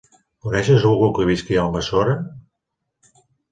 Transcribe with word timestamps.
Coneixes 0.45 0.85
algú 0.91 1.09
que 1.19 1.27
visqui 1.31 1.61
a 1.61 1.61
Almassora? 1.67 2.19